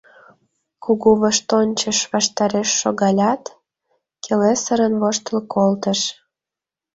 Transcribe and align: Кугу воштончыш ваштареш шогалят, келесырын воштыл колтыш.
Кугу 0.83 1.09
воштончыш 1.21 1.99
ваштареш 2.11 2.69
шогалят, 2.81 3.43
келесырын 4.23 4.93
воштыл 5.01 5.37
колтыш. 5.53 6.01